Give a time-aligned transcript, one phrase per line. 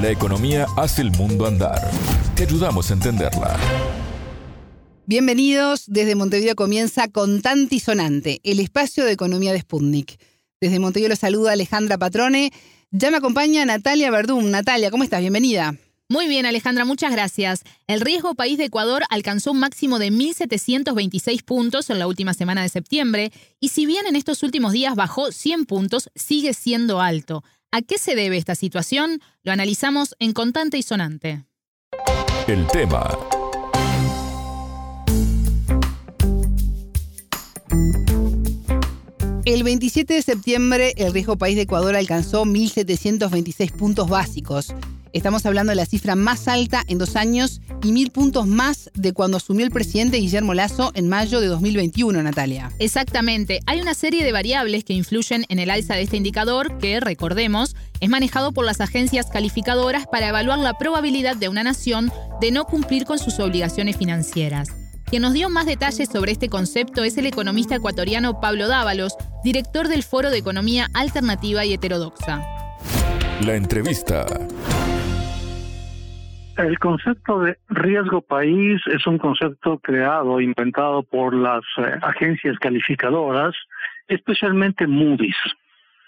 [0.00, 1.90] La economía hace el mundo andar.
[2.36, 3.58] Te ayudamos a entenderla.
[5.06, 5.86] Bienvenidos.
[5.88, 10.20] Desde Montevideo comienza Contante y Sonante, el espacio de economía de Sputnik.
[10.60, 12.52] Desde Montevideo los saluda Alejandra Patrone.
[12.92, 14.52] Ya me acompaña Natalia Verdún.
[14.52, 15.18] Natalia, ¿cómo estás?
[15.18, 15.74] Bienvenida.
[16.08, 17.64] Muy bien, Alejandra, muchas gracias.
[17.88, 22.62] El riesgo país de Ecuador alcanzó un máximo de 1.726 puntos en la última semana
[22.62, 27.42] de septiembre y si bien en estos últimos días bajó 100 puntos, sigue siendo alto.
[27.70, 29.20] ¿A qué se debe esta situación?
[29.42, 31.44] Lo analizamos en Contante y Sonante.
[32.46, 33.10] El tema.
[39.44, 44.74] El 27 de septiembre, el riesgo país de Ecuador alcanzó 1.726 puntos básicos.
[45.12, 49.12] Estamos hablando de la cifra más alta en dos años y mil puntos más de
[49.12, 52.70] cuando asumió el presidente Guillermo Lazo en mayo de 2021, Natalia.
[52.78, 53.60] Exactamente.
[53.66, 57.74] Hay una serie de variables que influyen en el alza de este indicador que, recordemos,
[58.00, 62.64] es manejado por las agencias calificadoras para evaluar la probabilidad de una nación de no
[62.64, 64.68] cumplir con sus obligaciones financieras.
[65.06, 69.88] Quien nos dio más detalles sobre este concepto es el economista ecuatoriano Pablo Dávalos, director
[69.88, 72.42] del Foro de Economía Alternativa y Heterodoxa.
[73.40, 74.26] La entrevista.
[76.58, 83.54] El concepto de riesgo país es un concepto creado, inventado por las eh, agencias calificadoras,
[84.08, 85.36] especialmente Moody's.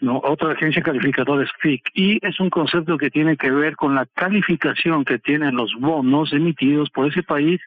[0.01, 0.19] ¿no?
[0.25, 4.07] Otra agencia calificadora es FIC y es un concepto que tiene que ver con la
[4.07, 7.61] calificación que tienen los bonos emitidos por ese país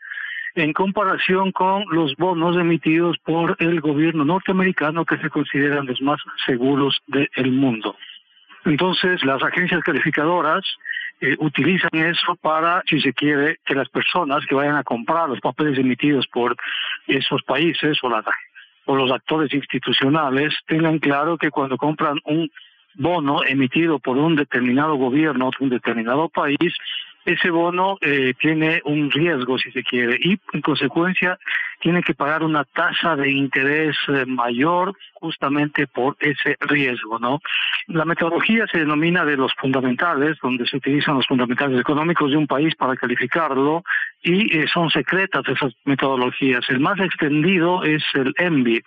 [0.56, 6.20] en comparación con los bonos emitidos por el gobierno norteamericano que se consideran los más
[6.46, 7.96] seguros del mundo.
[8.66, 10.66] Entonces, las agencias calificadoras
[11.24, 15.40] eh, utilizan eso para, si se quiere, que las personas que vayan a comprar los
[15.40, 16.54] papeles emitidos por
[17.08, 18.26] esos países o, las,
[18.86, 22.52] o los actores institucionales tengan claro que cuando compran un
[22.96, 26.76] bono emitido por un determinado gobierno de un determinado país,
[27.26, 31.38] ese bono eh, tiene un riesgo, si se quiere, y en consecuencia
[31.80, 37.40] tiene que pagar una tasa de interés eh, mayor justamente por ese riesgo, ¿no?
[37.88, 42.48] La metodología se denomina de los fundamentales, donde se utilizan los fundamentales económicos de un
[42.48, 43.84] país para calificarlo
[44.22, 46.64] y eh, son secretas esas metodologías.
[46.70, 48.82] El más extendido es el ENVI,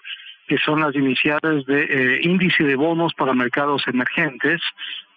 [0.47, 4.61] que son las iniciales de eh, índice de bonos para mercados emergentes,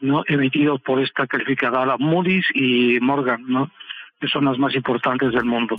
[0.02, 3.72] no emitidos por esta calificadora Moody's y Morgan, ¿no?
[4.20, 5.76] que son las más importantes del mundo.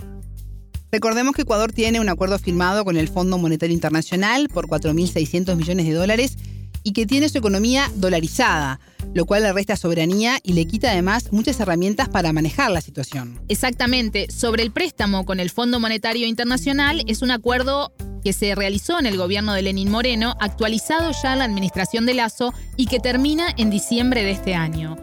[0.91, 5.85] Recordemos que Ecuador tiene un acuerdo firmado con el Fondo Monetario Internacional por 4.600 millones
[5.85, 6.37] de dólares
[6.83, 8.79] y que tiene su economía dolarizada,
[9.13, 13.39] lo cual le resta soberanía y le quita además muchas herramientas para manejar la situación.
[13.47, 14.29] Exactamente.
[14.31, 17.93] Sobre el préstamo con el Fondo Monetario Internacional es un acuerdo
[18.23, 22.13] que se realizó en el gobierno de Lenín Moreno, actualizado ya en la administración de
[22.13, 24.97] Lazo y que termina en diciembre de este año.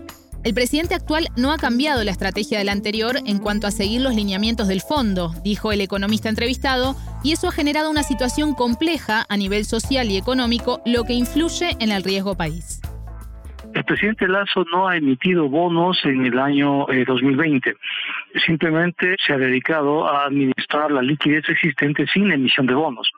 [0.44, 4.14] El presidente actual no ha cambiado la estrategia del anterior en cuanto a seguir los
[4.14, 9.36] lineamientos del fondo, dijo el economista entrevistado, y eso ha generado una situación compleja a
[9.36, 12.80] nivel social y económico, lo que influye en el riesgo país.
[13.74, 17.74] El presidente Lazo no ha emitido bonos en el año 2020.
[18.44, 23.10] Simplemente se ha dedicado a administrar la liquidez existente sin emisión de bonos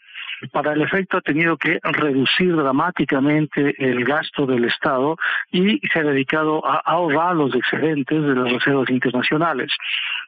[0.52, 5.16] para el efecto ha tenido que reducir dramáticamente el gasto del Estado
[5.50, 9.70] y se ha dedicado a ahorrar los excedentes de las reservas internacionales.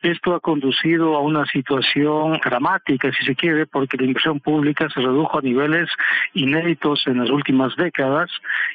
[0.02, 5.00] Esto ha conducido a una situación dramática, si se quiere, porque la inversión pública se
[5.00, 5.88] redujo a niveles
[6.34, 8.30] inéditos en las últimas décadas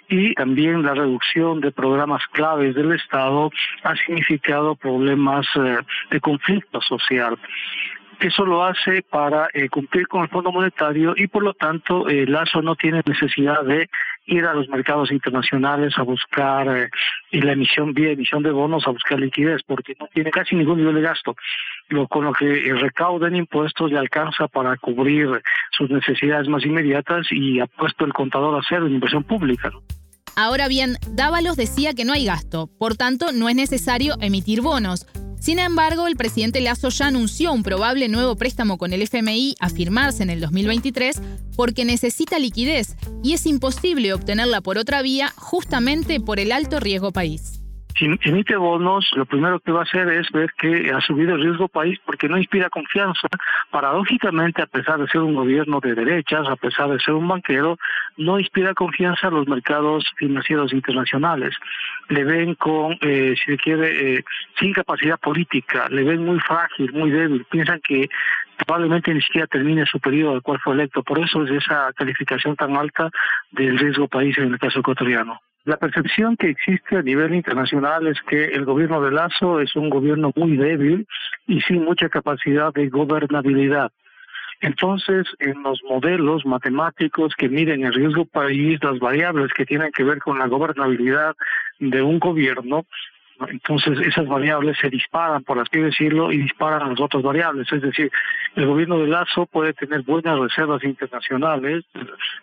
[0.10, 3.52] y también la reducción de programas claves del Estado
[3.84, 5.78] ha significado problemas eh,
[6.12, 7.38] de conflicto social.
[8.20, 12.26] Eso lo hace para eh, cumplir con el Fondo Monetario y por lo tanto eh,
[12.26, 13.90] Lazo no tiene necesidad de
[14.26, 16.90] ir a los mercados internacionales a buscar eh,
[17.32, 20.96] la emisión vía emisión de bonos a buscar liquidez porque no tiene casi ningún nivel
[20.96, 21.36] de gasto
[21.90, 25.30] lo con lo que recauda en impuestos le alcanza para cubrir
[25.72, 29.72] sus necesidades más inmediatas y ha puesto el contador a cero en inversión pública
[30.40, 35.08] Ahora bien, Dávalos decía que no hay gasto, por tanto no es necesario emitir bonos.
[35.40, 39.70] Sin embargo, el presidente Lazo ya anunció un probable nuevo préstamo con el FMI a
[39.70, 41.22] firmarse en el 2023
[41.56, 47.12] porque necesita liquidez y es imposible obtenerla por otra vía justamente por el alto riesgo
[47.12, 47.62] país
[47.98, 51.42] si emite bonos, lo primero que va a hacer es ver que ha subido el
[51.42, 53.28] riesgo país porque no inspira confianza.
[53.72, 57.78] Paradójicamente, a pesar de ser un gobierno de derechas, a pesar de ser un banquero,
[58.18, 61.56] no inspira confianza a los mercados financieros internacionales.
[62.10, 64.24] Le ven con, eh, si se quiere, eh,
[64.60, 67.46] sin capacidad política, le ven muy frágil, muy débil.
[67.50, 68.10] Piensan que
[68.58, 71.04] probablemente ni siquiera termine su periodo al cual fue electo.
[71.04, 73.10] Por eso es esa calificación tan alta
[73.52, 75.40] del riesgo país en el caso ecuatoriano.
[75.68, 79.90] La percepción que existe a nivel internacional es que el gobierno de Lazo es un
[79.90, 81.06] gobierno muy débil
[81.46, 83.92] y sin mucha capacidad de gobernabilidad.
[84.62, 90.06] Entonces, en los modelos matemáticos que miden el riesgo país, las variables que tienen que
[90.06, 91.36] ver con la gobernabilidad
[91.80, 92.86] de un gobierno,
[93.50, 97.72] entonces esas variables se disparan, por así decirlo, y disparan a las otras variables.
[97.72, 98.12] Es decir,
[98.56, 101.86] el gobierno de Lazo puede tener buenas reservas internacionales,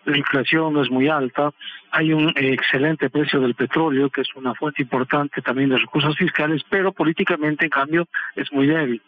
[0.05, 1.51] la inflación no es muy alta,
[1.91, 6.63] hay un excelente precio del petróleo, que es una fuente importante también de recursos fiscales,
[6.69, 9.01] pero políticamente, en cambio, es muy débil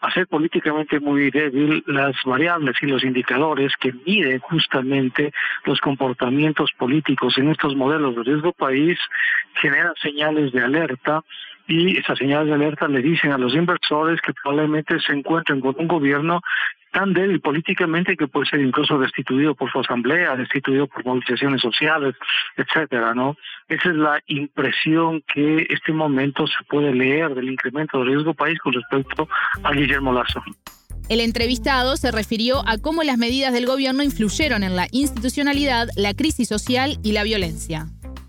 [0.00, 5.32] hacer políticamente muy débil las variables y los indicadores que miden justamente
[5.64, 8.98] los comportamientos políticos en estos modelos de riesgo país
[9.60, 11.22] generan señales de alerta
[11.68, 15.76] y esas señales de alerta le dicen a los inversores que probablemente se encuentren con
[15.78, 16.40] un gobierno
[16.92, 22.14] tan débil políticamente que puede ser incluso destituido por su asamblea, destituido por movilizaciones sociales,
[22.56, 23.36] etcétera, ¿no?
[23.68, 28.58] Esa es la impresión que este momento se puede leer del incremento del riesgo país
[28.60, 29.28] con respecto
[29.62, 30.42] a Guillermo Lazo.
[31.10, 36.14] El entrevistado se refirió a cómo las medidas del gobierno influyeron en la institucionalidad, la
[36.14, 37.86] crisis social y la violencia.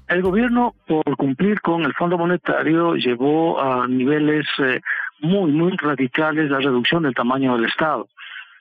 [0.10, 4.82] El gobierno, por cumplir con el Fondo Monetario, llevó a niveles eh,
[5.22, 8.08] muy, muy radicales la reducción del tamaño del Estado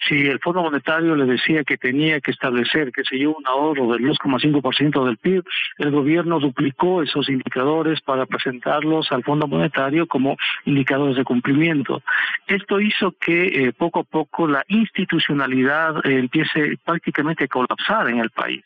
[0.06, 3.92] si el Fondo Monetario le decía que tenía que establecer, que se llevó un ahorro
[3.92, 5.44] del 2,5% del PIB,
[5.78, 12.02] el gobierno duplicó esos indicadores para presentarlos al Fondo Monetario como indicadores de cumplimiento.
[12.46, 18.18] Esto hizo que eh, poco a poco la institucionalidad eh, empiece prácticamente a colapsar en
[18.18, 18.64] el país.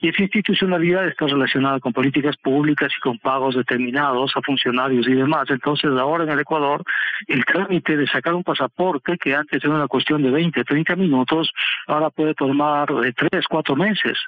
[0.00, 5.14] Y esa institucionalidad está relacionada con políticas públicas y con pagos determinados a funcionarios y
[5.14, 5.48] demás.
[5.50, 6.82] Entonces, ahora en el Ecuador,
[7.26, 11.50] el trámite de sacar un pasaporte, que antes era una cuestión de 20, 30 minutos,
[11.86, 14.18] ahora puede tomar de 3, 4 meses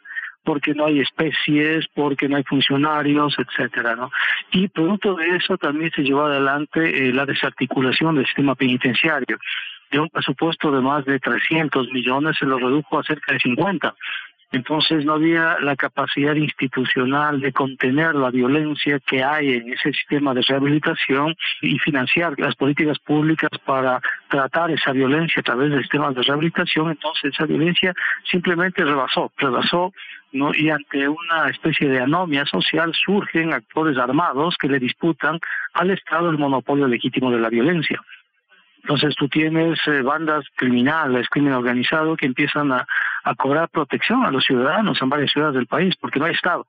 [0.46, 4.10] porque no hay especies, porque no hay funcionarios, etcétera, ¿no?
[4.52, 9.38] Y producto de eso también se llevó adelante eh, la desarticulación del sistema penitenciario.
[9.90, 13.94] De un presupuesto de más de 300 millones se lo redujo a cerca de 50.
[14.52, 20.34] Entonces no había la capacidad institucional de contener la violencia que hay en ese sistema
[20.34, 26.12] de rehabilitación y financiar las políticas públicas para tratar esa violencia a través del sistema
[26.12, 26.90] de rehabilitación.
[26.90, 27.92] Entonces esa violencia
[28.30, 29.92] simplemente rebasó, rebasó
[30.32, 30.54] ¿no?
[30.54, 35.40] y ante una especie de anomia social surgen actores armados que le disputan
[35.74, 38.00] al Estado el monopolio legítimo de la violencia.
[38.86, 42.86] Entonces tú tienes eh, bandas criminales, crimen organizado, que empiezan a,
[43.26, 46.66] a cobrar protección a los ciudadanos en varias ciudades del país, porque no hay Estado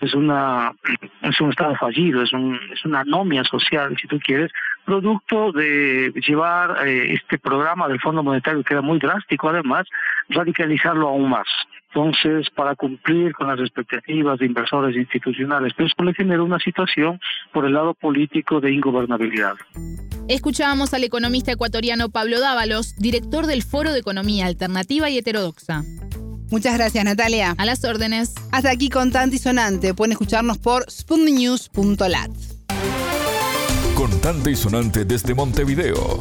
[0.00, 0.72] es una
[1.22, 4.50] es un estado fallido, es un, es una anomia social, si tú quieres,
[4.84, 9.86] producto de llevar eh, este programa del Fondo Monetario que era muy drástico, además,
[10.28, 11.46] radicalizarlo aún más.
[11.94, 17.20] Entonces, para cumplir con las expectativas de inversores institucionales, pero eso le generó una situación
[17.52, 19.54] por el lado político de ingobernabilidad.
[20.26, 25.84] Escuchábamos al economista ecuatoriano Pablo Dávalos, director del Foro de Economía Alternativa y Heterodoxa.
[26.50, 27.54] Muchas gracias, Natalia.
[27.58, 28.34] A las órdenes.
[28.50, 29.94] Hasta aquí Contante y Sonante.
[29.94, 32.30] Pueden escucharnos por spunnews.lat.
[33.94, 36.20] Contante y Sonante desde Montevideo.